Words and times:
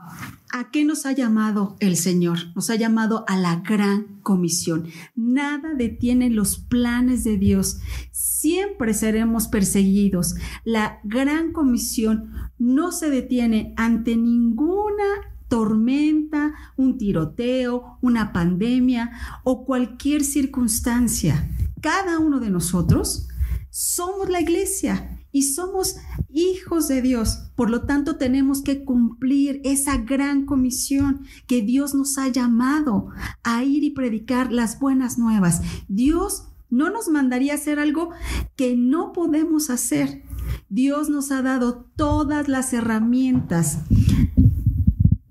¿A 0.57 0.71
qué 0.71 0.85
nos 0.85 1.05
ha 1.05 1.11
llamado 1.11 1.75
el 1.81 1.97
Señor? 1.97 2.39
Nos 2.55 2.71
ha 2.71 2.77
llamado 2.77 3.25
a 3.27 3.37
la 3.37 3.57
gran 3.57 4.21
comisión. 4.23 4.87
Nada 5.17 5.75
detiene 5.75 6.31
los 6.31 6.59
planes 6.59 7.25
de 7.25 7.39
Dios. 7.39 7.81
Siempre 8.13 8.95
seremos 8.95 9.49
perseguidos. 9.49 10.37
La 10.63 11.01
gran 11.03 11.51
comisión 11.51 12.31
no 12.57 12.93
se 12.93 13.11
detiene 13.11 13.75
ante 13.77 14.17
ninguna 14.17 15.03
tormenta, 15.49 16.55
un 16.77 16.99
tiroteo, 16.99 17.99
una 18.01 18.33
pandemia 18.33 19.11
o 19.43 19.65
cualquier 19.65 20.23
circunstancia. 20.23 21.51
Cada 21.81 22.21
uno 22.21 22.39
de 22.39 22.51
nosotros 22.51 23.27
somos 23.71 24.31
la 24.31 24.41
iglesia 24.41 25.19
y 25.35 25.43
somos 25.43 25.97
hijos 26.33 26.87
de 26.87 27.03
Dios. 27.03 27.51
Por 27.57 27.69
lo 27.69 27.83
tanto, 27.83 28.17
tenemos 28.17 28.63
que 28.63 28.85
cumplir 28.85 29.61
esa 29.65 29.97
gran 29.97 30.47
comisión 30.47 31.23
que 31.49 31.61
Dios 31.61 31.93
nos 31.93 32.19
ha 32.19 32.29
llamado 32.29 33.09
a 33.43 33.65
ir 33.65 33.83
y 33.83 33.91
predicar 33.91 34.53
las 34.53 34.79
buenas 34.79 35.19
nuevas. 35.19 35.61
Dios 35.89 36.45
no 36.71 36.89
nos 36.89 37.09
mandaría 37.09 37.55
hacer 37.55 37.81
algo 37.81 38.11
que 38.55 38.77
no 38.77 39.13
podemos 39.13 39.71
hacer. 39.71 40.23
Dios 40.69 41.11
nos 41.11 41.33
ha 41.33 41.43
dado 41.43 41.91
todas 41.97 42.47
las 42.47 42.73
herramientas 42.73 43.79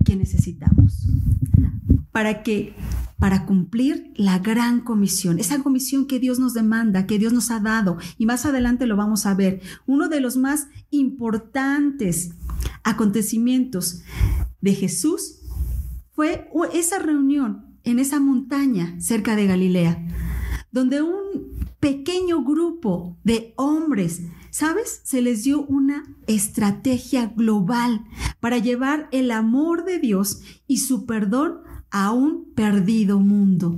que 0.03 0.17
necesitamos 0.17 1.07
para 2.11 2.43
que 2.43 2.75
para 3.23 3.45
cumplir 3.45 4.11
la 4.17 4.39
gran 4.39 4.81
comisión, 4.81 5.39
esa 5.39 5.63
comisión 5.63 6.07
que 6.07 6.19
Dios 6.19 6.39
nos 6.39 6.53
demanda, 6.53 7.07
que 7.07 7.17
Dios 7.17 7.31
nos 7.31 7.51
ha 7.51 7.61
dado, 7.61 7.97
y 8.17 8.25
más 8.25 8.45
adelante 8.45 8.85
lo 8.85 8.97
vamos 8.97 9.25
a 9.25 9.33
ver. 9.33 9.61
Uno 9.85 10.09
de 10.09 10.19
los 10.19 10.35
más 10.35 10.67
importantes 10.89 12.31
acontecimientos 12.83 14.01
de 14.59 14.73
Jesús 14.75 15.39
fue 16.11 16.49
esa 16.73 16.99
reunión 16.99 17.77
en 17.85 17.99
esa 17.99 18.19
montaña 18.19 18.99
cerca 18.99 19.37
de 19.37 19.47
Galilea, 19.47 20.05
donde 20.73 21.01
un 21.01 21.23
pequeño 21.79 22.43
grupo 22.43 23.17
de 23.23 23.53
hombres, 23.55 24.23
¿sabes? 24.49 24.99
Se 25.05 25.21
les 25.21 25.45
dio 25.45 25.65
una 25.65 26.03
estrategia 26.27 27.27
global 27.27 28.03
para 28.41 28.57
llevar 28.57 29.07
el 29.13 29.31
amor 29.31 29.85
de 29.85 29.99
Dios 29.99 30.41
y 30.67 30.79
su 30.79 31.05
perdón 31.05 31.61
a 31.93 32.11
un 32.11 32.51
perdido 32.55 33.19
mundo. 33.19 33.77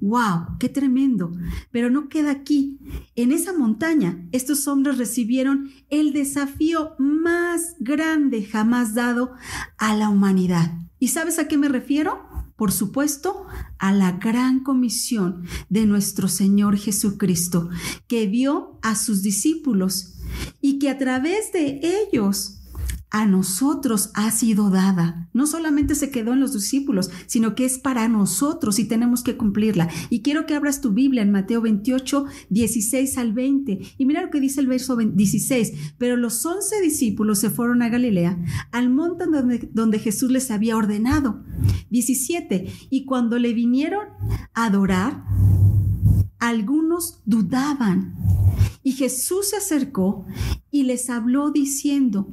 ¡Wow! 0.00 0.56
¡Qué 0.60 0.68
tremendo! 0.68 1.32
Pero 1.72 1.90
no 1.90 2.08
queda 2.08 2.30
aquí. 2.30 2.78
En 3.16 3.32
esa 3.32 3.52
montaña, 3.52 4.24
estos 4.30 4.68
hombres 4.68 4.96
recibieron 4.96 5.70
el 5.90 6.12
desafío 6.12 6.92
más 6.98 7.74
grande 7.80 8.44
jamás 8.44 8.94
dado 8.94 9.32
a 9.76 9.96
la 9.96 10.08
humanidad. 10.08 10.72
¿Y 11.00 11.08
sabes 11.08 11.40
a 11.40 11.48
qué 11.48 11.58
me 11.58 11.68
refiero? 11.68 12.24
Por 12.54 12.70
supuesto, 12.70 13.46
a 13.78 13.92
la 13.92 14.12
gran 14.12 14.60
comisión 14.60 15.42
de 15.68 15.84
nuestro 15.84 16.28
Señor 16.28 16.78
Jesucristo, 16.78 17.68
que 18.06 18.28
dio 18.28 18.78
a 18.82 18.94
sus 18.94 19.22
discípulos 19.22 20.14
y 20.60 20.78
que 20.78 20.90
a 20.90 20.96
través 20.96 21.52
de 21.52 21.80
ellos 21.82 22.60
a 23.16 23.24
nosotros 23.24 24.10
ha 24.12 24.30
sido 24.30 24.68
dada. 24.68 25.30
No 25.32 25.46
solamente 25.46 25.94
se 25.94 26.10
quedó 26.10 26.34
en 26.34 26.40
los 26.40 26.52
discípulos, 26.52 27.10
sino 27.26 27.54
que 27.54 27.64
es 27.64 27.78
para 27.78 28.08
nosotros 28.08 28.78
y 28.78 28.84
tenemos 28.84 29.22
que 29.22 29.38
cumplirla. 29.38 29.88
Y 30.10 30.20
quiero 30.20 30.44
que 30.44 30.54
abras 30.54 30.82
tu 30.82 30.92
Biblia 30.92 31.22
en 31.22 31.32
Mateo 31.32 31.62
28, 31.62 32.26
16 32.50 33.16
al 33.16 33.32
20. 33.32 33.80
Y 33.96 34.04
mira 34.04 34.20
lo 34.20 34.28
que 34.28 34.38
dice 34.38 34.60
el 34.60 34.66
verso 34.66 34.96
16. 34.96 35.94
Pero 35.96 36.18
los 36.18 36.44
once 36.44 36.78
discípulos 36.82 37.38
se 37.38 37.48
fueron 37.48 37.80
a 37.80 37.88
Galilea, 37.88 38.38
al 38.70 38.90
monte 38.90 39.24
donde, 39.24 39.70
donde 39.72 39.98
Jesús 39.98 40.30
les 40.30 40.50
había 40.50 40.76
ordenado. 40.76 41.42
17. 41.88 42.70
Y 42.90 43.06
cuando 43.06 43.38
le 43.38 43.54
vinieron 43.54 44.08
a 44.52 44.66
adorar, 44.66 45.24
algunos 46.38 47.22
dudaban. 47.24 48.14
Y 48.82 48.92
Jesús 48.92 49.50
se 49.50 49.56
acercó 49.56 50.26
y 50.70 50.82
les 50.82 51.10
habló 51.10 51.50
diciendo, 51.50 52.32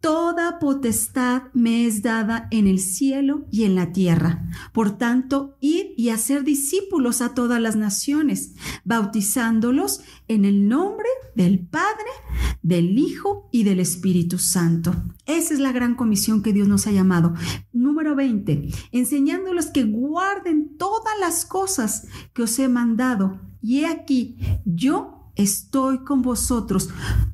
Toda 0.00 0.60
potestad 0.60 1.44
me 1.54 1.84
es 1.84 2.02
dada 2.02 2.46
en 2.52 2.68
el 2.68 2.78
cielo 2.78 3.46
y 3.50 3.64
en 3.64 3.74
la 3.74 3.92
tierra. 3.92 4.44
Por 4.72 4.96
tanto, 4.96 5.56
id 5.60 5.86
y 5.96 6.10
hacer 6.10 6.44
discípulos 6.44 7.20
a 7.20 7.34
todas 7.34 7.60
las 7.60 7.74
naciones, 7.74 8.54
bautizándolos 8.84 10.02
en 10.28 10.44
el 10.44 10.68
nombre 10.68 11.08
del 11.34 11.58
Padre, 11.58 12.10
del 12.62 12.96
Hijo 12.96 13.48
y 13.50 13.64
del 13.64 13.80
Espíritu 13.80 14.38
Santo. 14.38 14.94
Esa 15.26 15.54
es 15.54 15.60
la 15.60 15.72
gran 15.72 15.96
comisión 15.96 16.42
que 16.42 16.52
Dios 16.52 16.68
nos 16.68 16.86
ha 16.86 16.92
llamado. 16.92 17.34
Número 17.72 18.14
20, 18.14 18.68
enseñándolos 18.92 19.66
que 19.66 19.82
guarden 19.82 20.76
todas 20.76 21.14
las 21.20 21.44
cosas 21.44 22.06
que 22.34 22.42
os 22.42 22.56
he 22.60 22.68
mandado. 22.68 23.40
Y 23.60 23.80
he 23.80 23.86
aquí, 23.86 24.38
yo 24.64 25.32
estoy 25.34 26.04
con 26.04 26.22
vosotros 26.22 26.90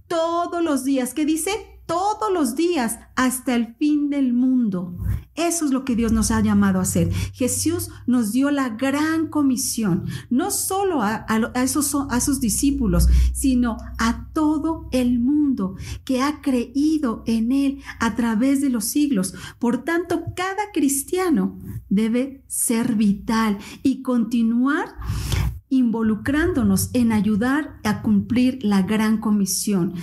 todos 0.08 0.64
los 0.64 0.84
días. 0.84 1.12
¿Qué 1.12 1.26
dice? 1.26 1.73
Todos 1.86 2.32
los 2.32 2.56
días 2.56 2.98
hasta 3.16 3.54
el 3.54 3.74
fin 3.74 4.10
del 4.10 4.32
mundo. 4.32 4.96
Eso 5.34 5.64
es 5.64 5.72
lo 5.72 5.84
que 5.84 5.96
Dios 5.96 6.12
nos 6.12 6.30
ha 6.30 6.40
llamado 6.40 6.78
a 6.78 6.82
hacer. 6.82 7.12
Jesús 7.32 7.90
nos 8.06 8.32
dio 8.32 8.50
la 8.50 8.70
gran 8.70 9.28
comisión, 9.28 10.04
no 10.30 10.50
solo 10.50 11.02
a, 11.02 11.26
esos, 11.56 11.94
a 12.08 12.20
sus 12.20 12.40
discípulos, 12.40 13.08
sino 13.32 13.76
a 13.98 14.28
todo 14.32 14.88
el 14.92 15.18
mundo 15.18 15.76
que 16.04 16.22
ha 16.22 16.40
creído 16.40 17.24
en 17.26 17.52
Él 17.52 17.80
a 18.00 18.14
través 18.14 18.60
de 18.60 18.70
los 18.70 18.84
siglos. 18.84 19.34
Por 19.58 19.84
tanto, 19.84 20.22
cada 20.36 20.70
cristiano 20.72 21.58
debe 21.88 22.44
ser 22.46 22.94
vital 22.94 23.58
y 23.82 24.02
continuar 24.02 24.94
involucrándonos 25.68 26.90
en 26.92 27.10
ayudar 27.10 27.80
a 27.82 28.02
cumplir 28.02 28.58
la 28.62 28.82
gran 28.82 29.18
comisión. 29.18 29.94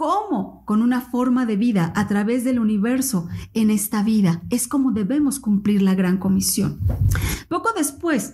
¿Cómo? 0.00 0.64
Con 0.64 0.80
una 0.80 1.02
forma 1.02 1.44
de 1.44 1.58
vida 1.58 1.92
a 1.94 2.08
través 2.08 2.42
del 2.42 2.58
universo 2.58 3.28
en 3.52 3.68
esta 3.68 4.02
vida. 4.02 4.40
Es 4.48 4.66
como 4.66 4.92
debemos 4.92 5.38
cumplir 5.38 5.82
la 5.82 5.94
gran 5.94 6.16
comisión. 6.16 6.80
Poco 7.50 7.74
después 7.76 8.32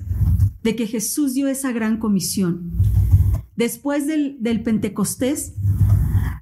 de 0.63 0.77
que 0.77 0.87
Jesús 0.87 1.35
dio 1.35 1.49
esa 1.49 1.73
gran 1.73 1.99
comisión, 1.99 2.71
después 3.57 4.07
del, 4.07 4.37
del 4.39 4.63
Pentecostés, 4.63 5.55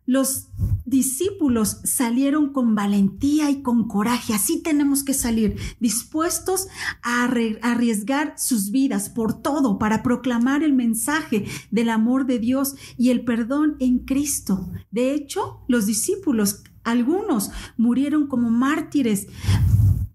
los 0.04 0.48
discípulos 0.94 1.80
salieron 1.82 2.52
con 2.52 2.76
valentía 2.76 3.50
y 3.50 3.62
con 3.62 3.88
coraje. 3.88 4.32
Así 4.32 4.62
tenemos 4.62 5.02
que 5.02 5.12
salir, 5.12 5.56
dispuestos 5.80 6.68
a 7.02 7.24
arriesgar 7.24 8.34
sus 8.38 8.70
vidas 8.70 9.10
por 9.10 9.42
todo 9.42 9.78
para 9.78 10.04
proclamar 10.04 10.62
el 10.62 10.72
mensaje 10.72 11.46
del 11.72 11.90
amor 11.90 12.26
de 12.26 12.38
Dios 12.38 12.76
y 12.96 13.10
el 13.10 13.24
perdón 13.24 13.76
en 13.80 13.98
Cristo. 13.98 14.70
De 14.92 15.12
hecho, 15.12 15.64
los 15.66 15.86
discípulos, 15.86 16.62
algunos 16.84 17.50
murieron 17.76 18.28
como 18.28 18.50
mártires 18.50 19.26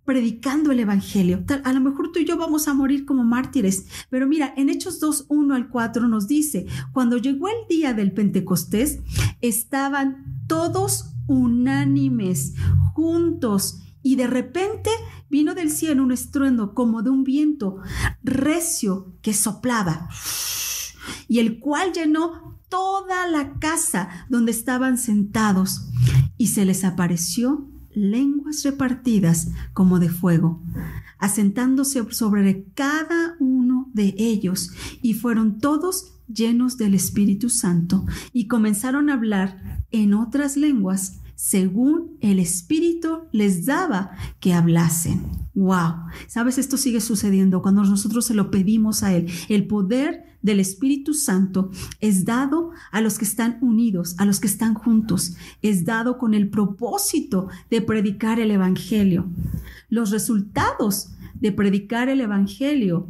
predicando 0.10 0.72
el 0.72 0.80
Evangelio. 0.80 1.46
A 1.64 1.72
lo 1.72 1.82
mejor 1.82 2.12
tú 2.12 2.18
y 2.18 2.26
yo 2.26 2.36
vamos 2.36 2.68
a 2.68 2.74
morir 2.74 3.06
como 3.06 3.24
mártires, 3.24 3.86
pero 4.10 4.26
mira, 4.26 4.56
en 4.58 4.70
Hechos 4.70 5.00
2, 5.00 5.28
1 5.30 5.54
al 5.54 5.70
4 5.70 6.08
nos 6.08 6.28
dice, 6.28 6.66
cuando 6.94 7.18
llegó 7.18 7.48
el 7.48 7.68
día 7.70 7.94
del 7.94 8.12
Pentecostés, 8.12 9.02
estaban 9.40 10.42
todos 10.48 11.12
unánimes, 11.28 12.56
juntos, 12.96 13.84
y 14.02 14.16
de 14.16 14.26
repente 14.26 14.90
vino 15.30 15.54
del 15.54 15.70
cielo 15.70 16.02
un 16.02 16.12
estruendo 16.12 16.74
como 16.74 17.04
de 17.04 17.12
un 17.12 17.24
viento 17.24 17.78
recio 18.24 19.14
que 19.22 19.36
soplaba, 19.36 20.10
y 21.28 21.38
el 21.38 21.60
cual 21.60 21.94
llenó 21.94 22.58
toda 22.68 23.28
la 23.28 23.60
casa 23.60 24.10
donde 24.28 24.54
estaban 24.54 24.98
sentados, 24.98 25.88
y 26.36 26.48
se 26.48 26.66
les 26.66 26.84
apareció 26.84 27.69
lenguas 27.94 28.64
repartidas 28.64 29.50
como 29.74 30.00
de 30.00 30.10
fuego, 30.10 30.62
asentándose 31.18 32.04
sobre 32.12 32.66
cada 32.74 33.36
uno 33.40 33.90
de 33.94 34.16
ellos, 34.18 34.72
y 35.02 35.14
fueron 35.14 35.60
todos 35.60 36.16
llenos 36.28 36.78
del 36.78 36.94
Espíritu 36.94 37.50
Santo, 37.50 38.06
y 38.34 38.48
comenzaron 38.48 39.10
a 39.10 39.14
hablar 39.14 39.84
en 39.92 40.14
otras 40.14 40.58
lenguas 40.58 41.20
según 41.40 42.18
el 42.20 42.38
Espíritu 42.38 43.22
les 43.32 43.66
daba 43.66 44.12
que 44.42 44.54
hablasen. 44.54 45.22
Wow, 45.56 45.94
sabes, 46.28 46.58
esto 46.58 46.76
sigue 46.76 47.00
sucediendo 47.00 47.62
cuando 47.62 47.82
nosotros 47.86 48.26
se 48.26 48.34
lo 48.34 48.52
pedimos 48.52 49.04
a 49.04 49.14
Él. 49.16 49.28
El 49.48 49.66
poder 49.66 50.29
del 50.42 50.60
Espíritu 50.60 51.14
Santo 51.14 51.72
es 52.00 52.26
dado 52.26 52.72
a 52.92 53.02
los 53.02 53.18
que 53.18 53.26
están 53.26 53.58
unidos, 53.62 54.16
a 54.18 54.26
los 54.26 54.40
que 54.40 54.48
están 54.48 54.74
juntos. 54.74 55.36
Es 55.62 55.86
dado 55.86 56.18
con 56.18 56.34
el 56.34 56.50
propósito 56.50 57.48
de 57.70 57.82
predicar 57.82 58.40
el 58.40 58.52
Evangelio. 58.52 59.28
Los 59.90 60.12
resultados 60.12 61.12
de 61.36 61.52
predicar 61.52 62.10
el 62.10 62.22
Evangelio 62.22 63.08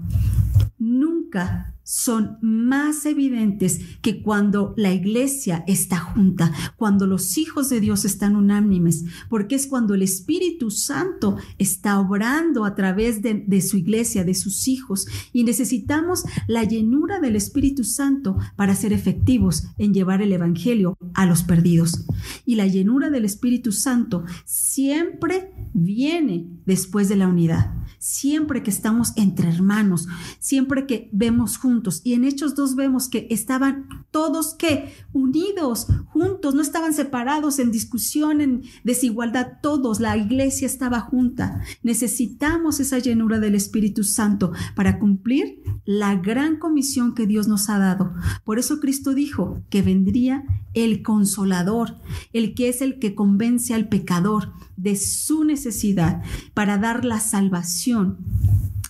nunca 0.78 1.74
son 1.90 2.38
más 2.44 3.08
evidentes 3.08 3.82
que 4.04 4.22
cuando 4.22 4.76
la 4.78 4.94
iglesia 4.94 5.64
está 5.66 5.98
junta, 5.98 6.54
cuando 6.76 7.08
los 7.08 7.40
hijos 7.40 7.68
de 7.70 7.80
Dios 7.80 8.06
están 8.06 8.36
unánimes, 8.36 9.06
porque 9.28 9.56
es 9.56 9.66
cuando 9.66 9.96
el 9.96 10.04
Espíritu 10.04 10.70
Santo 10.70 11.38
está 11.58 12.00
obrando 12.00 12.64
a 12.64 12.76
través 12.76 13.24
de, 13.24 13.62
su 13.62 13.78
iglesia, 13.78 14.24
de 14.24 14.36
sus 14.36 14.68
hijos, 14.68 15.08
y 15.34 15.44
necesitamos 15.44 16.26
la 16.48 16.64
llenura 16.64 17.20
del 17.20 17.36
Espíritu 17.36 17.84
Santo 17.84 18.38
para 18.56 18.76
ser 18.76 18.94
efectivos 18.94 19.64
en 19.80 19.92
llevar 19.92 20.22
el 20.22 20.32
Evangelio 20.32 20.96
a 21.16 21.26
los 21.26 21.42
perdidos. 21.42 22.06
Y 22.46 22.54
la 22.54 22.68
llenura 22.68 23.10
del 23.10 23.26
Espíritu 23.26 23.72
Santo 23.72 24.26
siempre 24.46 25.52
viene 25.74 26.46
después 26.68 27.10
de 27.10 27.16
la 27.16 27.28
unidad 27.28 27.79
siempre 28.00 28.64
que 28.64 28.72
estamos 28.72 29.14
entre 29.18 29.50
hermanos, 29.50 30.08
siempre 30.40 30.88
que 30.88 31.10
vemos 31.12 31.58
juntos. 31.58 32.02
Y 32.04 32.14
en 32.14 32.24
Hechos 32.24 32.56
2 32.56 32.76
vemos 32.76 33.10
que 33.10 33.28
estaban 33.30 33.88
todos 34.10 34.56
que 34.56 34.94
unidos, 35.14 35.88
juntos, 36.08 36.56
no 36.56 36.62
estaban 36.62 36.94
separados 36.94 37.60
en 37.60 37.72
discusión, 37.72 38.42
en 38.42 38.64
desigualdad, 38.84 39.60
todos, 39.62 40.00
la 40.00 40.18
iglesia 40.18 40.66
estaba 40.66 41.02
junta. 41.02 41.62
Necesitamos 41.84 42.80
esa 42.80 43.00
llenura 43.00 43.40
del 43.40 43.56
Espíritu 43.56 44.04
Santo 44.04 44.52
para 44.76 44.98
cumplir 44.98 45.62
la 45.86 46.16
gran 46.16 46.58
comisión 46.58 47.14
que 47.14 47.28
Dios 47.28 47.48
nos 47.48 47.70
ha 47.70 47.78
dado. 47.78 48.14
Por 48.46 48.60
eso 48.60 48.80
Cristo 48.80 49.14
dijo 49.14 49.62
que 49.70 49.82
vendría 49.82 50.44
el 50.74 51.02
consolador, 51.02 51.98
el 52.34 52.54
que 52.56 52.70
es 52.70 52.82
el 52.82 53.00
que 53.00 53.16
convence 53.16 53.74
al 53.74 53.90
pecador 53.90 54.54
de 54.78 54.96
su 54.96 55.44
necesidad 55.44 56.24
para 56.54 56.78
dar 56.78 57.04
la 57.04 57.20
salvación. 57.20 57.89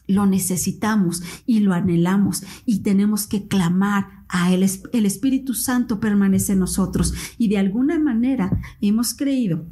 Lo 0.07 0.25
necesitamos 0.25 1.21
y 1.45 1.59
lo 1.59 1.73
anhelamos 1.73 2.43
y 2.65 2.79
tenemos 2.79 3.27
que 3.27 3.47
clamar 3.47 4.25
a 4.27 4.53
él. 4.53 4.67
El 4.91 5.05
Espíritu 5.05 5.53
Santo 5.53 5.99
permanece 5.99 6.53
en 6.53 6.59
nosotros 6.59 7.13
y 7.37 7.47
de 7.47 7.57
alguna 7.57 7.99
manera 7.99 8.51
hemos 8.81 9.13
creído 9.13 9.65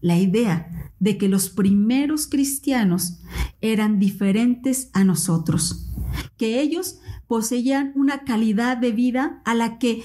la 0.00 0.18
idea 0.18 0.92
de 0.98 1.18
que 1.18 1.28
los 1.28 1.50
primeros 1.50 2.26
cristianos 2.26 3.20
eran 3.60 3.98
diferentes 3.98 4.90
a 4.92 5.04
nosotros, 5.04 5.90
que 6.36 6.60
ellos 6.60 7.00
poseían 7.26 7.92
una 7.94 8.24
calidad 8.24 8.76
de 8.76 8.92
vida 8.92 9.42
a 9.44 9.54
la 9.54 9.78
que 9.78 10.02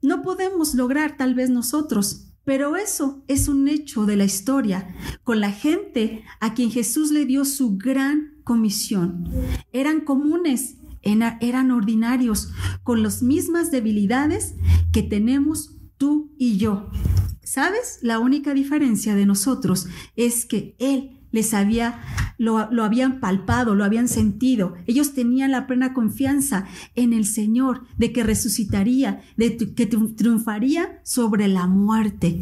no 0.00 0.22
podemos 0.22 0.74
lograr 0.74 1.16
tal 1.16 1.34
vez 1.34 1.50
nosotros. 1.50 2.31
Pero 2.44 2.76
eso 2.76 3.22
es 3.28 3.48
un 3.48 3.68
hecho 3.68 4.04
de 4.04 4.16
la 4.16 4.24
historia, 4.24 4.94
con 5.22 5.40
la 5.40 5.52
gente 5.52 6.24
a 6.40 6.54
quien 6.54 6.70
Jesús 6.70 7.12
le 7.12 7.24
dio 7.24 7.44
su 7.44 7.76
gran 7.76 8.40
comisión. 8.44 9.28
Eran 9.72 10.00
comunes, 10.00 10.76
eran 11.02 11.70
ordinarios, 11.70 12.50
con 12.82 13.02
las 13.02 13.22
mismas 13.22 13.70
debilidades 13.70 14.54
que 14.92 15.02
tenemos 15.02 15.76
tú 15.96 16.32
y 16.36 16.56
yo. 16.56 16.90
¿Sabes? 17.44 17.98
La 18.02 18.18
única 18.18 18.54
diferencia 18.54 19.14
de 19.14 19.26
nosotros 19.26 19.86
es 20.16 20.46
que 20.46 20.74
Él 20.78 21.20
les 21.32 21.54
había, 21.54 22.00
lo, 22.42 22.68
lo, 22.72 22.82
habían 22.82 23.20
palpado, 23.20 23.76
lo 23.76 23.84
habían 23.84 24.08
sentido. 24.08 24.74
Ellos 24.86 25.14
tenían 25.14 25.52
la 25.52 25.68
plena 25.68 25.94
confianza 25.94 26.66
en 26.96 27.12
el 27.12 27.24
Señor 27.24 27.84
de 27.98 28.12
que 28.12 28.24
resucitaría, 28.24 29.20
de 29.36 29.56
que 29.56 29.86
triunfaría 29.86 31.00
sobre 31.04 31.46
la 31.46 31.68
muerte. 31.68 32.40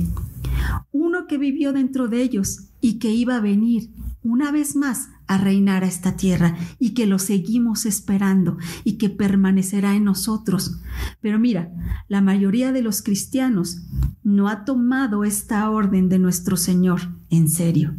Uno 0.91 1.27
que 1.27 1.37
vivió 1.37 1.75
dentro 1.75 2.09
de 2.09 2.23
ellos 2.23 2.71
y 2.81 2.99
que 2.99 3.11
iba 3.11 3.37
a 3.37 3.41
venir 3.41 3.91
una 4.23 4.51
vez 4.51 4.75
más 4.75 5.11
a 5.27 5.37
reinar 5.37 5.85
a 5.85 5.87
esta 5.87 6.17
tierra 6.17 6.57
y 6.79 6.95
que 6.95 7.07
lo 7.07 7.19
seguimos 7.19 7.85
esperando 7.85 8.57
y 8.85 8.95
que 8.95 9.11
permanecerá 9.11 9.95
en 9.95 10.05
nosotros. 10.05 10.81
Pero 11.21 11.39
mira, 11.39 11.71
la 12.09 12.23
mayoría 12.23 12.73
de 12.73 12.83
los 12.83 13.03
cristianos 13.03 13.83
no 14.23 14.49
ha 14.49 14.65
tomado 14.65 15.25
esta 15.25 15.69
orden 15.69 16.09
de 16.09 16.19
nuestro 16.19 16.57
Señor 16.57 17.01
en 17.29 17.51
serio. 17.51 17.95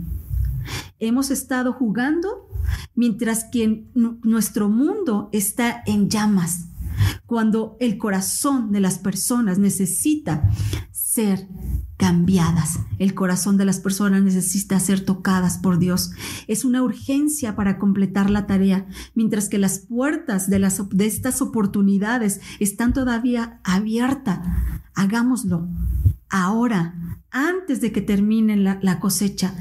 Hemos 1.02 1.32
estado 1.32 1.74
jugando 1.74 2.48
mientras 2.94 3.46
que 3.46 3.88
nuestro 3.96 4.70
mundo 4.70 5.30
está 5.34 5.82
en 5.88 6.12
llamas, 6.12 6.68
cuando 7.26 7.76
el 7.80 7.98
corazón 7.98 8.72
de 8.72 8.82
las 8.82 9.00
personas 9.00 9.58
necesita 9.58 10.48
ser 10.92 11.48
cambiadas. 11.98 12.78
El 13.00 13.16
corazón 13.16 13.58
de 13.58 13.66
las 13.66 13.80
personas 13.80 14.22
necesita 14.22 14.80
ser 14.80 15.04
tocadas 15.04 15.58
por 15.58 15.80
Dios. 15.80 16.12
Es 16.48 16.66
una 16.66 16.84
urgencia 16.84 17.56
para 17.56 17.80
completar 17.80 18.30
la 18.30 18.46
tarea, 18.46 18.86
mientras 19.16 19.50
que 19.50 19.58
las 19.58 19.80
puertas 19.80 20.52
de, 20.52 20.60
las, 20.60 20.88
de 20.90 21.08
estas 21.08 21.42
oportunidades 21.42 22.42
están 22.60 22.94
todavía 22.94 23.60
abiertas. 23.64 24.40
Hagámoslo 24.94 25.68
ahora, 26.30 27.18
antes 27.32 27.82
de 27.82 27.92
que 27.92 28.04
termine 28.04 28.56
la, 28.56 28.78
la 28.84 29.00
cosecha 29.00 29.56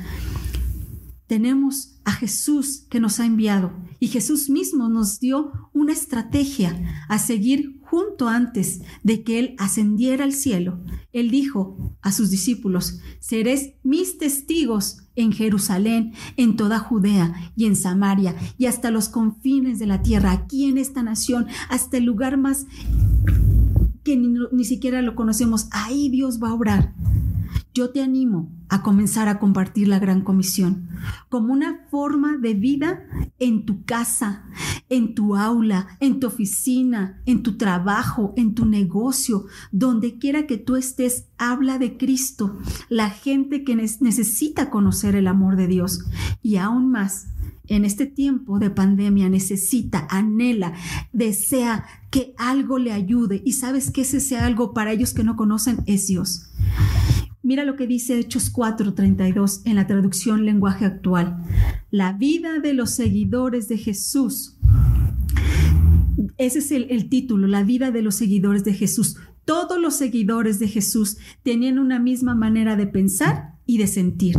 tenemos 1.30 2.00
a 2.04 2.10
Jesús 2.10 2.88
que 2.90 2.98
nos 2.98 3.20
ha 3.20 3.24
enviado 3.24 3.70
y 4.00 4.08
Jesús 4.08 4.50
mismo 4.50 4.88
nos 4.88 5.20
dio 5.20 5.52
una 5.72 5.92
estrategia 5.92 6.76
a 7.08 7.20
seguir 7.20 7.78
junto 7.82 8.26
antes 8.26 8.80
de 9.04 9.22
que 9.22 9.38
Él 9.38 9.54
ascendiera 9.56 10.24
al 10.24 10.32
cielo. 10.32 10.80
Él 11.12 11.30
dijo 11.30 11.96
a 12.02 12.10
sus 12.10 12.30
discípulos, 12.30 12.98
seréis 13.20 13.74
mis 13.84 14.18
testigos 14.18 15.04
en 15.14 15.30
Jerusalén, 15.30 16.14
en 16.36 16.56
toda 16.56 16.80
Judea 16.80 17.52
y 17.54 17.66
en 17.66 17.76
Samaria 17.76 18.34
y 18.58 18.66
hasta 18.66 18.90
los 18.90 19.08
confines 19.08 19.78
de 19.78 19.86
la 19.86 20.02
tierra, 20.02 20.32
aquí 20.32 20.64
en 20.64 20.78
esta 20.78 21.04
nación, 21.04 21.46
hasta 21.68 21.98
el 21.98 22.06
lugar 22.06 22.38
más 22.38 22.66
que 24.02 24.16
ni, 24.16 24.34
ni 24.50 24.64
siquiera 24.64 25.00
lo 25.00 25.14
conocemos. 25.14 25.68
Ahí 25.70 26.08
Dios 26.08 26.42
va 26.42 26.48
a 26.48 26.54
obrar. 26.54 26.92
Yo 27.72 27.90
te 27.90 28.02
animo 28.02 28.50
a 28.68 28.82
comenzar 28.82 29.28
a 29.28 29.38
compartir 29.38 29.88
la 29.88 29.98
gran 29.98 30.22
comisión 30.22 30.88
como 31.28 31.52
una 31.52 31.86
forma 31.90 32.36
de 32.36 32.54
vida 32.54 33.04
en 33.38 33.64
tu 33.64 33.84
casa, 33.84 34.44
en 34.88 35.14
tu 35.14 35.36
aula, 35.36 35.88
en 36.00 36.20
tu 36.20 36.26
oficina, 36.26 37.20
en 37.26 37.42
tu 37.42 37.56
trabajo, 37.56 38.32
en 38.36 38.54
tu 38.54 38.66
negocio, 38.66 39.46
donde 39.72 40.18
quiera 40.18 40.46
que 40.46 40.56
tú 40.56 40.76
estés, 40.76 41.26
habla 41.38 41.78
de 41.78 41.96
Cristo, 41.96 42.58
la 42.88 43.10
gente 43.10 43.64
que 43.64 43.76
necesita 43.76 44.70
conocer 44.70 45.14
el 45.16 45.26
amor 45.26 45.56
de 45.56 45.66
Dios 45.66 46.04
y 46.42 46.56
aún 46.56 46.90
más. 46.90 47.28
En 47.66 47.84
este 47.84 48.06
tiempo 48.06 48.58
de 48.58 48.70
pandemia 48.70 49.28
necesita, 49.28 50.08
anhela, 50.10 50.72
desea 51.12 51.84
que 52.10 52.34
algo 52.36 52.78
le 52.78 52.92
ayude 52.92 53.42
y 53.44 53.52
sabes 53.52 53.92
que 53.92 54.00
ese 54.00 54.18
sea 54.18 54.44
algo 54.46 54.74
para 54.74 54.90
ellos 54.90 55.14
que 55.14 55.22
no 55.22 55.36
conocen 55.36 55.78
es 55.86 56.08
Dios. 56.08 56.50
Mira 57.50 57.64
lo 57.64 57.74
que 57.74 57.88
dice 57.88 58.16
Hechos 58.16 58.52
4:32 58.52 59.62
en 59.64 59.74
la 59.74 59.88
traducción 59.88 60.44
lenguaje 60.44 60.84
actual. 60.84 61.36
La 61.90 62.12
vida 62.12 62.60
de 62.60 62.74
los 62.74 62.90
seguidores 62.90 63.66
de 63.66 63.76
Jesús. 63.76 64.56
Ese 66.38 66.60
es 66.60 66.70
el, 66.70 66.86
el 66.90 67.08
título, 67.08 67.48
la 67.48 67.64
vida 67.64 67.90
de 67.90 68.02
los 68.02 68.14
seguidores 68.14 68.62
de 68.62 68.72
Jesús. 68.72 69.16
Todos 69.44 69.80
los 69.80 69.96
seguidores 69.96 70.60
de 70.60 70.68
Jesús 70.68 71.16
tenían 71.42 71.80
una 71.80 71.98
misma 71.98 72.36
manera 72.36 72.76
de 72.76 72.86
pensar 72.86 73.56
y 73.66 73.78
de 73.78 73.88
sentir. 73.88 74.38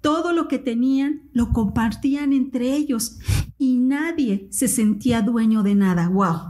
Todo 0.00 0.32
lo 0.32 0.46
que 0.46 0.60
tenían 0.60 1.22
lo 1.32 1.52
compartían 1.52 2.32
entre 2.32 2.76
ellos 2.76 3.18
y 3.58 3.78
nadie 3.78 4.46
se 4.50 4.68
sentía 4.68 5.22
dueño 5.22 5.64
de 5.64 5.74
nada. 5.74 6.08
¡Wow! 6.10 6.42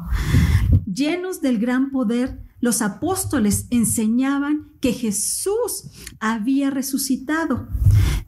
Llenos 0.84 1.40
del 1.40 1.58
gran 1.58 1.90
poder 1.90 2.38
los 2.62 2.80
apóstoles 2.80 3.66
enseñaban 3.70 4.70
que 4.80 4.92
Jesús 4.92 5.90
había 6.20 6.70
resucitado. 6.70 7.68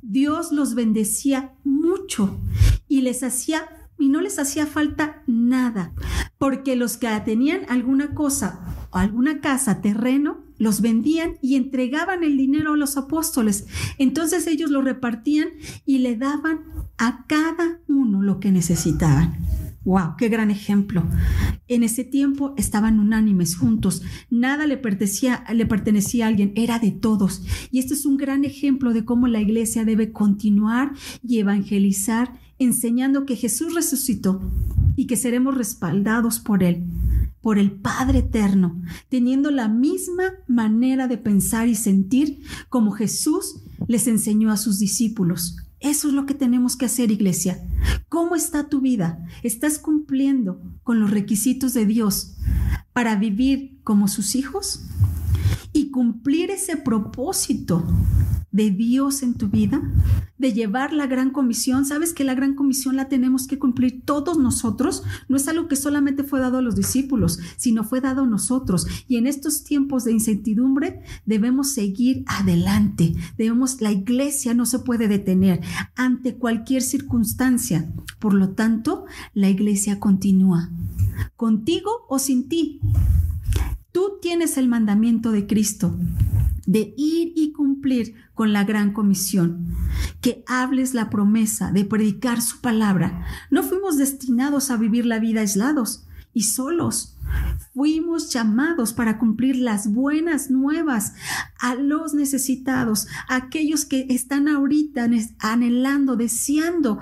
Dios 0.03 0.51
los 0.51 0.75
bendecía 0.75 1.55
mucho 1.63 2.41
y 2.89 3.03
les 3.03 3.23
hacía 3.23 3.63
y 3.97 4.09
no 4.09 4.21
les 4.21 4.41
hacía 4.41 4.67
falta 4.67 5.23
nada, 5.29 5.95
porque 6.37 6.75
los 6.75 6.97
que 6.97 7.09
tenían 7.25 7.61
alguna 7.69 8.13
cosa 8.13 8.89
o 8.91 8.99
alguna 8.99 9.41
casa, 9.41 9.81
terreno, 9.81 10.43
los 10.59 10.81
vendían 10.81 11.39
y 11.41 11.55
entregaban 11.55 12.25
el 12.25 12.37
dinero 12.37 12.75
a 12.75 12.77
los 12.77 12.97
apóstoles. 12.97 13.67
Entonces 13.99 14.49
ellos 14.49 14.71
lo 14.71 14.83
repartían 14.83 15.51
y 15.87 15.99
le 15.99 16.17
daban 16.17 16.65
a 16.99 17.25
cada 17.29 17.79
uno 17.87 18.21
lo 18.21 18.41
que 18.41 18.51
necesitaban. 18.51 19.39
¡Wow! 19.85 20.17
¡Qué 20.17 20.29
gran 20.29 20.51
ejemplo! 20.51 21.05
En 21.69 21.83
ese 21.83 22.05
tiempo 22.05 22.55
estaban 22.57 22.99
unánimes, 22.99 23.57
juntos. 23.57 24.03
Nada 24.31 24.67
le 24.67 24.77
pertenecía, 24.77 25.45
le 25.53 25.67
pertenecía 25.67 26.25
a 26.25 26.29
alguien, 26.29 26.53
era 26.57 26.79
de 26.79 26.91
todos. 26.91 27.43
Y 27.71 27.79
este 27.79 27.95
es 27.95 28.07
un 28.07 28.17
gran 28.17 28.45
ejemplo 28.45 28.93
de 28.93 29.05
cómo 29.05 29.29
la 29.29 29.41
iglesia 29.41 29.85
debe 29.85 30.13
continuar 30.13 30.93
y 31.23 31.39
evangelizar, 31.39 32.39
enseñando 32.59 33.27
que 33.27 33.37
Jesús 33.37 33.75
resucitó 33.75 34.41
y 34.97 35.07
que 35.07 35.17
seremos 35.17 35.57
respaldados 35.57 36.39
por 36.39 36.63
Él, 36.63 36.85
por 37.41 37.59
el 37.59 37.73
Padre 37.73 38.21
Eterno, 38.21 38.81
teniendo 39.09 39.51
la 39.51 39.69
misma 39.69 40.25
manera 40.47 41.09
de 41.09 41.19
pensar 41.19 41.69
y 41.69 41.75
sentir 41.75 42.43
como 42.69 42.93
Jesús 42.93 43.63
les 43.87 44.07
enseñó 44.07 44.51
a 44.51 44.57
sus 44.57 44.79
discípulos. 44.79 45.57
Eso 45.85 46.09
es 46.09 46.15
lo 46.15 46.25
que 46.25 46.33
tenemos 46.33 46.77
que 46.79 46.87
hacer, 46.87 47.11
iglesia. 47.11 47.63
¿Cómo 48.09 48.37
está 48.37 48.71
tu 48.71 48.81
vida? 48.81 49.23
¿Estás 49.43 49.79
cumpliendo 49.79 50.63
con 50.83 50.99
los 50.99 51.11
requisitos 51.11 51.75
de 51.75 51.85
Dios 51.85 52.37
para 52.95 53.17
vivir 53.17 53.79
como 53.85 54.09
sus 54.09 54.35
hijos? 54.35 54.81
Y 55.75 55.91
cumplir 55.91 56.51
ese 56.51 56.79
propósito 56.79 57.87
de 58.55 58.71
Dios 58.71 59.25
en 59.25 59.35
tu 59.35 59.49
vida, 59.49 59.83
de 60.39 60.53
llevar 60.53 60.93
la 60.93 61.09
gran 61.09 61.31
comisión. 61.31 61.85
Sabes 61.85 62.13
que 62.13 62.23
la 62.23 62.37
gran 62.37 62.55
comisión 62.55 62.95
la 62.95 63.09
tenemos 63.09 63.49
que 63.49 63.59
cumplir 63.59 64.03
todos 64.05 64.39
nosotros. 64.39 65.03
No 65.29 65.37
es 65.37 65.49
algo 65.49 65.67
que 65.67 65.75
solamente 65.75 66.23
fue 66.23 66.39
dado 66.39 66.59
a 66.59 66.63
los 66.63 66.77
discípulos, 66.77 67.41
sino 67.57 67.83
fue 67.83 68.01
dado 68.01 68.23
a 68.23 68.27
nosotros. 68.29 68.87
Y 69.09 69.17
en 69.17 69.27
estos 69.27 69.65
tiempos 69.65 70.05
de 70.05 70.13
incertidumbre 70.13 71.01
debemos 71.27 71.73
seguir 71.73 72.23
adelante. 72.29 73.17
Debemos, 73.37 73.81
la 73.81 73.91
iglesia 73.91 74.55
no 74.55 74.67
se 74.67 74.79
puede 74.79 75.09
detener 75.09 75.61
ante 75.97 76.37
cualquier 76.37 76.83
circunstancia. 76.83 77.93
Por 78.21 78.35
lo 78.35 78.51
tanto, 78.51 79.05
la 79.33 79.49
iglesia 79.49 79.99
continúa. 79.99 80.71
Contigo 81.35 81.91
o 82.09 82.21
sin 82.21 82.49
ti. 82.49 82.81
Tú 83.91 84.19
tienes 84.23 84.59
el 84.59 84.69
mandamiento 84.69 85.33
de 85.33 85.49
Cristo 85.49 85.97
de 86.67 86.95
ir 86.97 87.33
y 87.37 87.53
cumplir 87.53 87.64
con 88.35 88.53
la 88.53 88.65
gran 88.65 88.93
comisión, 88.93 89.77
que 90.21 90.43
hables 90.47 90.95
la 90.95 91.11
promesa 91.11 91.71
de 91.71 91.85
predicar 91.85 92.41
su 92.41 92.61
palabra. 92.61 93.27
No 93.51 93.63
fuimos 93.63 93.97
destinados 93.97 94.71
a 94.71 94.77
vivir 94.77 95.07
la 95.07 95.19
vida 95.19 95.41
aislados 95.41 96.07
y 96.33 96.43
solos. 96.43 97.17
Fuimos 97.75 98.33
llamados 98.33 98.93
para 98.93 99.19
cumplir 99.19 99.57
las 99.57 99.93
buenas 99.93 100.51
nuevas 100.51 101.15
a 101.59 101.75
los 101.75 102.15
necesitados, 102.15 103.07
a 103.29 103.37
aquellos 103.37 103.85
que 103.85 104.07
están 104.11 104.49
ahorita 104.49 105.09
anhelando, 105.39 106.17
deseando 106.17 107.01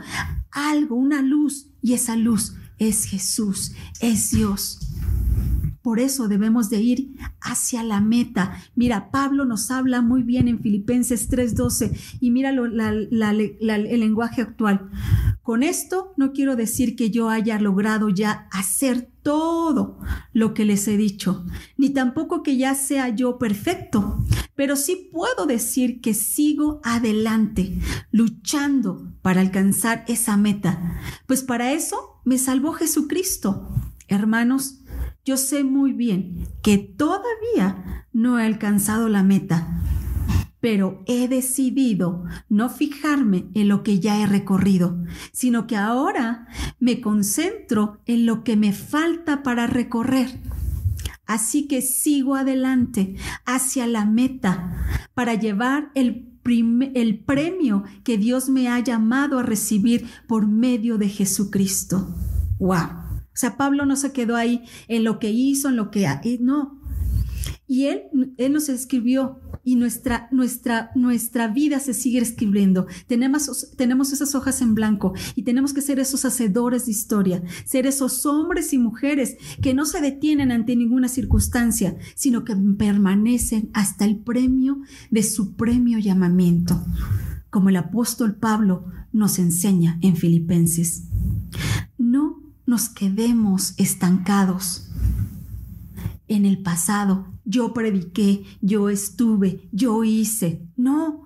algo, 0.50 0.96
una 0.96 1.22
luz, 1.22 1.68
y 1.82 1.94
esa 1.94 2.16
luz 2.16 2.54
es 2.78 3.04
Jesús, 3.04 3.72
es 4.00 4.30
Dios. 4.30 4.91
Por 5.82 5.98
eso 5.98 6.28
debemos 6.28 6.70
de 6.70 6.80
ir 6.80 7.16
hacia 7.40 7.82
la 7.82 8.00
meta. 8.00 8.56
Mira, 8.76 9.10
Pablo 9.10 9.44
nos 9.44 9.70
habla 9.70 10.00
muy 10.00 10.22
bien 10.22 10.48
en 10.48 10.60
Filipenses 10.60 11.28
3:12 11.28 12.18
y 12.20 12.30
mira 12.30 12.50
el 12.50 14.00
lenguaje 14.00 14.42
actual. 14.42 14.90
Con 15.42 15.62
esto 15.62 16.14
no 16.16 16.32
quiero 16.32 16.54
decir 16.54 16.94
que 16.94 17.10
yo 17.10 17.28
haya 17.28 17.58
logrado 17.58 18.08
ya 18.08 18.46
hacer 18.52 19.10
todo 19.22 19.98
lo 20.32 20.54
que 20.54 20.64
les 20.64 20.86
he 20.88 20.96
dicho, 20.96 21.44
ni 21.76 21.90
tampoco 21.90 22.42
que 22.42 22.56
ya 22.56 22.74
sea 22.74 23.08
yo 23.08 23.38
perfecto, 23.38 24.24
pero 24.56 24.74
sí 24.76 25.08
puedo 25.12 25.46
decir 25.46 26.00
que 26.00 26.12
sigo 26.12 26.80
adelante, 26.82 27.78
luchando 28.10 29.12
para 29.22 29.40
alcanzar 29.40 30.04
esa 30.08 30.36
meta, 30.36 31.00
pues 31.26 31.42
para 31.42 31.72
eso 31.72 32.20
me 32.24 32.38
salvó 32.38 32.72
Jesucristo. 32.72 33.68
Hermanos, 34.08 34.81
yo 35.24 35.36
sé 35.36 35.64
muy 35.64 35.92
bien 35.92 36.48
que 36.62 36.78
todavía 36.78 38.06
no 38.12 38.38
he 38.38 38.46
alcanzado 38.46 39.08
la 39.08 39.22
meta, 39.22 39.82
pero 40.60 41.02
he 41.06 41.28
decidido 41.28 42.24
no 42.48 42.68
fijarme 42.68 43.46
en 43.54 43.68
lo 43.68 43.82
que 43.82 44.00
ya 44.00 44.20
he 44.20 44.26
recorrido, 44.26 45.02
sino 45.32 45.66
que 45.66 45.76
ahora 45.76 46.46
me 46.78 47.00
concentro 47.00 48.00
en 48.06 48.26
lo 48.26 48.44
que 48.44 48.56
me 48.56 48.72
falta 48.72 49.42
para 49.42 49.66
recorrer. 49.66 50.40
Así 51.26 51.66
que 51.66 51.82
sigo 51.82 52.36
adelante 52.36 53.16
hacia 53.44 53.86
la 53.86 54.04
meta 54.04 54.86
para 55.14 55.34
llevar 55.34 55.90
el, 55.94 56.28
el 56.94 57.18
premio 57.20 57.84
que 58.04 58.18
Dios 58.18 58.48
me 58.48 58.68
ha 58.68 58.80
llamado 58.80 59.38
a 59.38 59.42
recibir 59.42 60.06
por 60.26 60.46
medio 60.46 60.98
de 60.98 61.08
Jesucristo. 61.08 62.14
¡Wow! 62.58 63.01
O 63.32 63.36
sea, 63.36 63.56
Pablo 63.56 63.86
no 63.86 63.96
se 63.96 64.12
quedó 64.12 64.36
ahí 64.36 64.62
en 64.88 65.04
lo 65.04 65.18
que 65.18 65.30
hizo, 65.30 65.68
en 65.68 65.76
lo 65.76 65.90
que... 65.90 66.06
No. 66.40 66.80
Y 67.66 67.86
él, 67.86 68.02
él 68.36 68.52
nos 68.52 68.68
escribió 68.68 69.40
y 69.64 69.76
nuestra, 69.76 70.28
nuestra, 70.30 70.90
nuestra 70.94 71.48
vida 71.48 71.80
se 71.80 71.94
sigue 71.94 72.18
escribiendo. 72.18 72.86
Tenemos, 73.06 73.70
tenemos 73.76 74.12
esas 74.12 74.34
hojas 74.34 74.60
en 74.60 74.74
blanco 74.74 75.14
y 75.34 75.42
tenemos 75.42 75.72
que 75.72 75.80
ser 75.80 75.98
esos 75.98 76.24
hacedores 76.24 76.86
de 76.86 76.92
historia, 76.92 77.42
ser 77.64 77.86
esos 77.86 78.26
hombres 78.26 78.72
y 78.72 78.78
mujeres 78.78 79.36
que 79.62 79.74
no 79.74 79.86
se 79.86 80.00
detienen 80.00 80.52
ante 80.52 80.76
ninguna 80.76 81.08
circunstancia, 81.08 81.96
sino 82.14 82.44
que 82.44 82.56
permanecen 82.56 83.70
hasta 83.72 84.04
el 84.04 84.18
premio 84.18 84.80
de 85.10 85.22
su 85.22 85.54
premio 85.54 85.98
llamamiento, 85.98 86.84
como 87.50 87.68
el 87.68 87.76
apóstol 87.76 88.36
Pablo 88.36 88.84
nos 89.12 89.38
enseña 89.38 89.98
en 90.02 90.16
Filipenses. 90.16 91.04
No 92.72 92.78
nos 92.78 92.88
quedemos 92.88 93.74
estancados 93.76 94.88
en 96.26 96.46
el 96.46 96.62
pasado. 96.62 97.26
Yo 97.44 97.74
prediqué, 97.74 98.44
yo 98.62 98.88
estuve, 98.88 99.68
yo 99.72 100.04
hice. 100.04 100.66
No, 100.74 101.22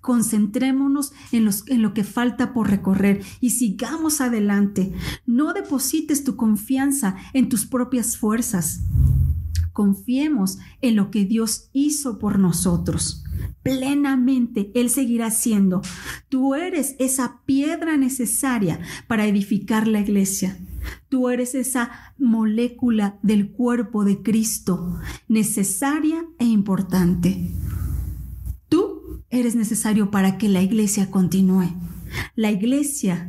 concentrémonos 0.00 1.12
en, 1.30 1.48
en, 1.68 1.82
lo 1.82 1.94
que 1.94 2.02
falta 2.02 2.52
por 2.52 2.68
recorrer 2.68 3.22
y 3.40 3.50
sigamos 3.50 4.20
adelante. 4.20 4.92
No 5.24 5.52
deposites 5.52 6.24
tu 6.24 6.34
confianza 6.34 7.14
en 7.32 7.48
tus 7.48 7.64
propias 7.64 8.16
fuerzas. 8.16 8.80
Confiemos 9.72 10.58
en 10.80 10.96
lo 10.96 11.12
que 11.12 11.24
Dios 11.24 11.70
hizo 11.72 12.18
por 12.18 12.40
nosotros. 12.40 13.22
Plenamente 13.62 14.72
Él 14.74 14.90
seguirá 14.90 15.30
siendo. 15.30 15.80
Tú 16.28 16.56
eres 16.56 16.96
esa 16.98 17.42
piedra 17.46 17.96
necesaria 17.96 18.80
para 19.06 19.28
edificar 19.28 19.86
la 19.86 20.00
iglesia. 20.00 20.58
Tú 21.08 21.28
eres 21.28 21.54
esa 21.54 21.90
molécula 22.18 23.18
del 23.22 23.50
cuerpo 23.50 24.04
de 24.04 24.22
Cristo, 24.22 24.98
necesaria 25.28 26.24
e 26.38 26.44
importante. 26.44 27.52
Tú 28.68 29.22
eres 29.30 29.56
necesario 29.56 30.10
para 30.10 30.38
que 30.38 30.48
la 30.48 30.62
iglesia 30.62 31.10
continúe. 31.10 31.74
La 32.34 32.50
iglesia 32.50 33.28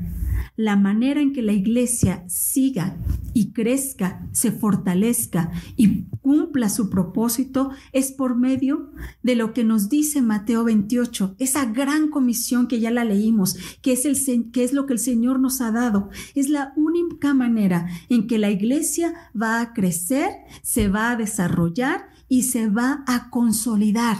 la 0.59 0.75
manera 0.75 1.21
en 1.21 1.31
que 1.31 1.41
la 1.41 1.53
iglesia 1.53 2.25
siga 2.27 2.97
y 3.33 3.53
crezca, 3.53 4.27
se 4.33 4.51
fortalezca 4.51 5.51
y 5.77 6.08
cumpla 6.29 6.69
su 6.69 6.91
propósito 6.91 7.71
es 7.91 8.11
por 8.11 8.35
medio 8.35 8.91
de 9.23 9.33
lo 9.33 9.51
que 9.51 9.63
nos 9.63 9.89
dice 9.89 10.21
Mateo 10.21 10.63
28, 10.63 11.37
esa 11.39 11.65
gran 11.65 12.11
comisión 12.11 12.67
que 12.67 12.79
ya 12.79 12.91
la 12.91 13.03
leímos, 13.03 13.57
que 13.81 13.93
es, 13.93 14.05
el, 14.05 14.51
que 14.51 14.63
es 14.63 14.71
lo 14.71 14.85
que 14.85 14.93
el 14.93 14.99
Señor 14.99 15.39
nos 15.39 15.59
ha 15.59 15.71
dado. 15.71 16.11
Es 16.35 16.49
la 16.49 16.71
única 16.75 17.33
manera 17.33 17.87
en 18.09 18.27
que 18.27 18.37
la 18.37 18.51
iglesia 18.51 19.15
va 19.35 19.59
a 19.59 19.73
crecer, 19.73 20.29
se 20.61 20.87
va 20.87 21.09
a 21.09 21.15
desarrollar 21.15 22.09
y 22.27 22.43
se 22.43 22.69
va 22.69 23.03
a 23.07 23.31
consolidar. 23.31 24.17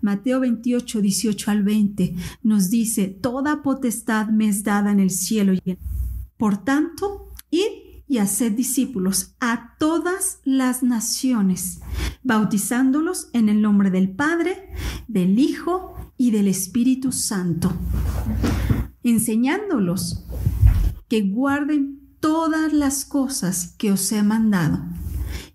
Mateo 0.00 0.40
28, 0.40 1.02
18 1.02 1.50
al 1.50 1.62
20 1.64 2.16
nos 2.44 2.70
dice, 2.70 3.08
Toda 3.08 3.62
potestad 3.62 4.28
me 4.28 4.48
es 4.48 4.64
dada 4.64 4.90
en 4.90 5.00
el 5.00 5.10
cielo 5.10 5.52
y 5.52 5.76
Por 6.38 6.64
tanto, 6.64 7.28
id 7.50 7.85
y 8.08 8.18
haced 8.18 8.52
discípulos 8.52 9.34
a 9.40 9.76
todas 9.78 10.40
las 10.44 10.82
naciones, 10.82 11.80
bautizándolos 12.22 13.28
en 13.32 13.48
el 13.48 13.62
nombre 13.62 13.90
del 13.90 14.10
Padre, 14.10 14.70
del 15.08 15.38
Hijo 15.38 16.12
y 16.16 16.30
del 16.30 16.48
Espíritu 16.48 17.12
Santo, 17.12 17.72
enseñándolos 19.02 20.24
que 21.08 21.22
guarden 21.22 22.00
todas 22.20 22.72
las 22.72 23.04
cosas 23.04 23.74
que 23.78 23.92
os 23.92 24.10
he 24.12 24.22
mandado. 24.22 24.84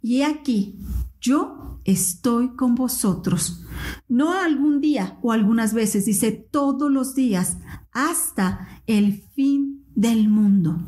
Y 0.01 0.21
aquí, 0.23 0.79
yo 1.19 1.79
estoy 1.85 2.55
con 2.55 2.75
vosotros 2.75 3.61
no 4.07 4.33
algún 4.33 4.81
día 4.81 5.17
o 5.21 5.31
algunas 5.31 5.73
veces, 5.73 6.05
dice 6.05 6.31
todos 6.31 6.91
los 6.91 7.15
días, 7.15 7.57
hasta 7.91 8.67
el 8.87 9.23
fin 9.33 9.85
del 9.95 10.29
mundo. 10.29 10.79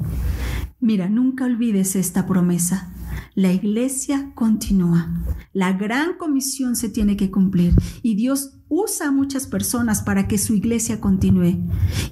Mira, 0.84 1.08
nunca 1.08 1.46
olvides 1.46 1.96
esta 1.96 2.28
promesa. 2.28 2.90
la 3.36 3.54
iglesia 3.54 4.34
continúa. 4.36 5.08
La 5.54 5.72
gran 5.72 6.18
comisión 6.18 6.76
se 6.76 6.90
tiene 6.90 7.16
que 7.16 7.32
cumplir 7.32 7.74
y 8.02 8.16
Dios 8.16 8.58
usa 8.68 9.08
a 9.08 9.12
muchas 9.12 9.48
personas 9.48 10.02
para 10.02 10.28
que 10.28 10.38
su 10.38 10.54
iglesia 10.54 11.00
continúe. 11.00 11.58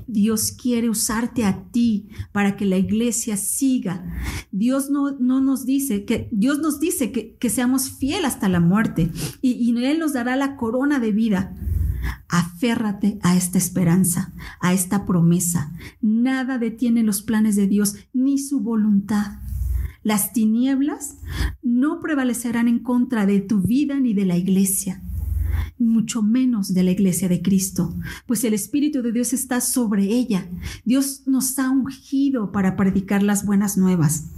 Dios 0.07 0.53
quiere 0.53 0.89
usarte 0.89 1.43
a 1.43 1.65
ti 1.71 2.07
para 2.31 2.55
que 2.55 2.65
la 2.65 2.77
iglesia 2.77 3.35
siga. 3.35 4.05
Dios 4.53 4.89
no, 4.89 5.11
no 5.19 5.41
nos 5.41 5.65
dice 5.65 6.05
que 6.05 6.29
Dios 6.31 6.59
nos 6.59 6.79
dice 6.79 7.11
que, 7.11 7.35
que 7.35 7.49
seamos 7.49 7.89
fieles 7.89 8.25
hasta 8.25 8.47
la 8.47 8.61
muerte 8.61 9.11
y, 9.41 9.51
y 9.51 9.85
Él 9.85 9.99
nos 9.99 10.13
dará 10.13 10.37
la 10.37 10.55
corona 10.55 10.99
de 10.99 11.11
vida. 11.11 11.53
Aférrate 12.31 13.19
a 13.21 13.35
esta 13.35 13.57
esperanza, 13.57 14.33
a 14.61 14.73
esta 14.73 15.05
promesa. 15.05 15.73
Nada 16.01 16.57
detiene 16.57 17.03
los 17.03 17.21
planes 17.21 17.57
de 17.57 17.67
Dios 17.67 17.95
ni 18.13 18.37
su 18.37 18.61
voluntad. 18.61 19.39
Las 20.01 20.31
tinieblas 20.31 21.17
no 21.61 21.99
prevalecerán 21.99 22.69
en 22.69 22.79
contra 22.79 23.25
de 23.25 23.41
tu 23.41 23.61
vida 23.61 23.99
ni 23.99 24.13
de 24.13 24.25
la 24.25 24.37
iglesia, 24.37 25.01
mucho 25.77 26.23
menos 26.23 26.73
de 26.73 26.83
la 26.83 26.91
iglesia 26.91 27.27
de 27.27 27.41
Cristo, 27.41 27.93
pues 28.25 28.43
el 28.45 28.53
Espíritu 28.53 29.01
de 29.01 29.11
Dios 29.11 29.33
está 29.33 29.59
sobre 29.59 30.05
ella. 30.05 30.47
Dios 30.85 31.23
nos 31.27 31.59
ha 31.59 31.69
ungido 31.69 32.51
para 32.51 32.77
predicar 32.77 33.23
las 33.23 33.45
buenas 33.45 33.77
nuevas, 33.77 34.29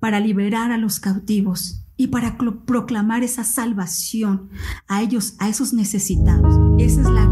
para 0.00 0.20
liberar 0.20 0.72
a 0.72 0.78
los 0.78 1.00
cautivos 1.00 1.84
y 1.96 2.08
para 2.08 2.36
proclamar 2.66 3.22
esa 3.22 3.44
salvación 3.44 4.50
a 4.88 5.02
ellos, 5.02 5.36
a 5.38 5.48
esos 5.48 5.72
necesitados. 5.72 6.63
Esa 6.76 7.02
es 7.02 7.10
la 7.10 7.28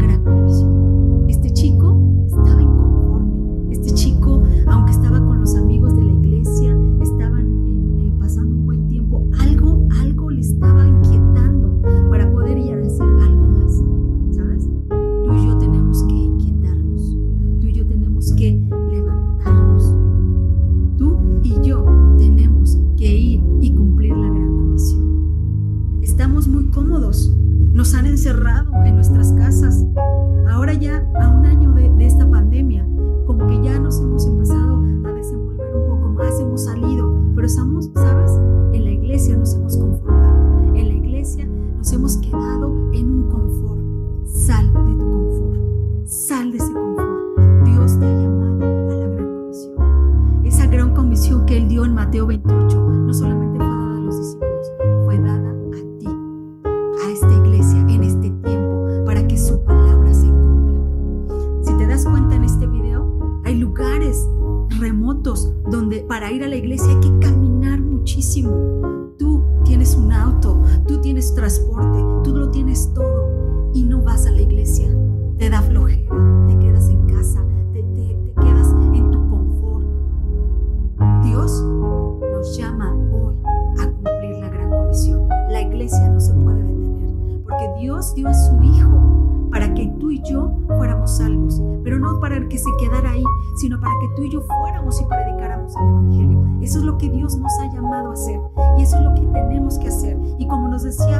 Dios 88.03 88.15
dio 88.15 88.27
a 88.27 88.33
su 88.33 88.61
Hijo 88.61 89.49
para 89.49 89.73
que 89.73 89.87
tú 89.99 90.11
y 90.11 90.21
yo 90.23 90.51
fuéramos 90.67 91.17
salvos, 91.17 91.61
pero 91.83 91.99
no 91.99 92.19
para 92.19 92.47
que 92.49 92.57
se 92.57 92.69
quedara 92.77 93.11
ahí, 93.11 93.23
sino 93.55 93.79
para 93.79 93.93
que 94.01 94.09
tú 94.15 94.23
y 94.23 94.31
yo 94.31 94.41
fuéramos 94.41 94.99
y 94.99 95.05
predicáramos 95.05 95.73
el 95.75 95.87
Evangelio. 95.87 96.45
Eso 96.61 96.79
es 96.79 96.85
lo 96.85 96.97
que 96.97 97.09
Dios 97.09 97.37
nos 97.37 97.51
ha 97.59 97.71
llamado 97.71 98.09
a 98.09 98.13
hacer 98.13 98.41
y 98.77 98.81
eso 98.81 98.97
es 98.97 99.03
lo 99.03 99.13
que 99.13 99.21
tenemos 99.21 99.77
que 99.77 99.87
hacer. 99.87 100.17
Y 100.37 100.47
como 100.47 100.67
nos 100.67 100.83
decía 100.83 101.19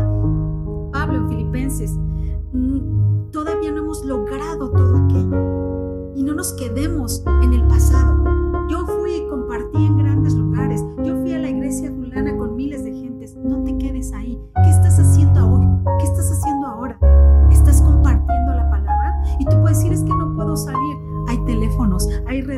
Pablo 0.91 1.19
en 1.19 1.29
Filipenses, 1.29 1.95
mm, 2.51 3.31
todavía 3.31 3.71
no 3.71 3.77
hemos 3.77 4.03
logrado 4.03 4.71
todo 4.71 5.05
aquello 5.05 6.13
y 6.15 6.23
no 6.23 6.33
nos 6.33 6.51
quedemos 6.53 7.23
en 7.43 7.53
el 7.53 7.65
pasado. 7.67 8.32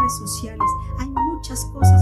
Redes 0.05 0.17
sociales, 0.17 0.69
hay 0.99 1.09
muchas 1.09 1.65
cosas 1.65 1.94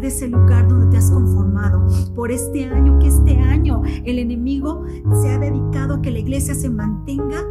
de 0.00 0.08
ese 0.08 0.28
lugar 0.28 0.68
donde 0.68 0.86
te 0.90 0.98
has 0.98 1.10
conformado. 1.10 1.86
Por 2.14 2.30
este 2.30 2.66
año, 2.66 2.98
que 2.98 3.08
este 3.08 3.38
año 3.38 3.82
el 4.04 4.18
enemigo 4.18 4.84
se 5.22 5.30
ha 5.30 5.38
dedicado 5.38 5.94
a 5.94 6.02
que 6.02 6.10
la 6.10 6.18
iglesia 6.18 6.54
se 6.54 6.68
mantenga 6.68 7.42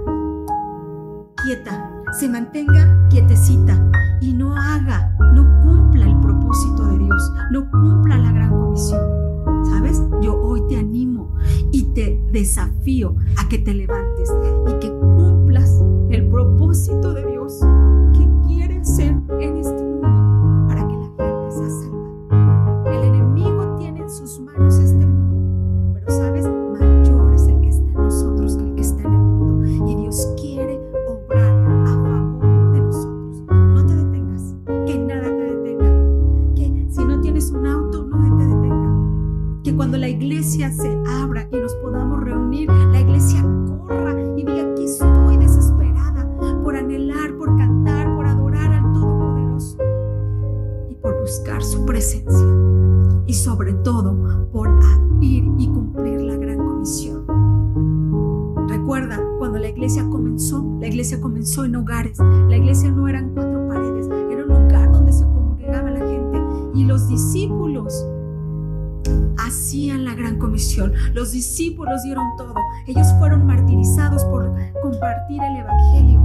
quieta, 1.43 1.91
se 2.19 2.29
mantenga 2.29 3.07
quietecita 3.09 3.91
y 4.21 4.33
no 4.33 4.55
haga, 4.55 5.15
no 5.33 5.61
cumpla 5.61 6.05
el 6.05 6.19
propósito 6.19 6.85
de 6.87 6.97
Dios, 6.99 7.31
no 7.51 7.69
cumpla 7.69 8.17
la 8.17 8.31
gran 8.31 8.49
comisión. 8.49 9.01
¿Sabes? 9.65 10.01
Yo 10.21 10.39
hoy 10.41 10.61
te 10.67 10.77
animo 10.77 11.35
y 11.71 11.83
te 11.93 12.19
desafío 12.31 13.15
a 13.37 13.47
que 13.47 13.59
te 13.59 13.73
levantes 13.73 14.31
y 14.67 14.79
que 14.79 14.89
cumplas 14.89 15.83
el 16.09 16.27
propósito 16.29 17.13
de 17.13 17.25
Dios 17.25 17.59
que 18.13 18.47
quiere 18.47 18.79
hacer 18.79 19.15
en 19.39 19.57
este 19.57 19.74
la 40.65 40.94
Los 71.13 71.31
discípulos 71.31 72.03
dieron 72.03 72.25
todo. 72.37 72.53
Ellos 72.87 73.07
fueron 73.19 73.45
martirizados 73.45 74.23
por 74.25 74.53
compartir 74.81 75.41
el 75.43 75.57
evangelio. 75.57 76.21